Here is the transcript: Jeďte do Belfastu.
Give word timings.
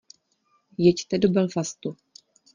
Jeďte 0.77 1.17
do 1.17 1.29
Belfastu. 1.29 1.97